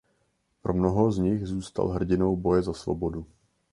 [0.61, 3.25] Pro mnoho z nich zůstal hrdinou boje za svobodu.